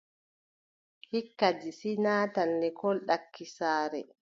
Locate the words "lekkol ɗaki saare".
2.61-4.01